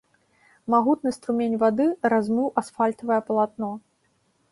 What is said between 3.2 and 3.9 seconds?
палатно.